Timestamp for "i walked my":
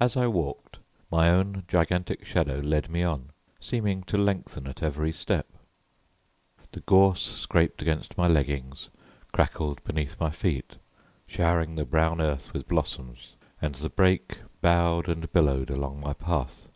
0.16-1.28